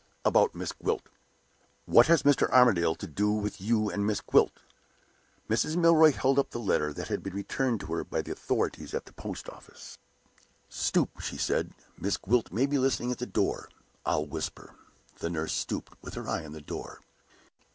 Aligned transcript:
"About 0.25 0.55
Miss 0.55 0.71
Gwilt." 0.71 1.03
"What 1.85 2.07
has 2.07 2.23
Mr. 2.23 2.49
Armadale 2.49 2.95
to 2.95 3.05
do 3.05 3.31
with 3.33 3.61
you 3.61 3.87
and 3.91 4.03
Miss 4.03 4.19
Gwilt?" 4.19 4.63
Mrs. 5.47 5.75
Milroy 5.77 6.11
held 6.11 6.39
up 6.39 6.49
the 6.49 6.57
letter 6.59 6.91
that 6.91 7.09
had 7.09 7.21
been 7.21 7.35
returned 7.35 7.81
to 7.81 7.93
her 7.93 8.03
by 8.03 8.23
the 8.23 8.31
authorities 8.31 8.95
at 8.95 9.05
the 9.05 9.13
Post 9.13 9.47
office. 9.47 9.99
"Stoop," 10.69 11.19
she 11.19 11.37
said. 11.37 11.73
"Miss 11.99 12.17
Gwilt 12.17 12.51
may 12.51 12.65
be 12.65 12.79
listening 12.79 13.11
at 13.11 13.19
the 13.19 13.27
door. 13.27 13.69
I'll 14.03 14.25
whisper." 14.25 14.73
The 15.19 15.29
nurse 15.29 15.53
stooped, 15.53 15.93
with 16.01 16.15
her 16.15 16.27
eye 16.27 16.45
on 16.45 16.53
the 16.53 16.61
door. 16.61 17.01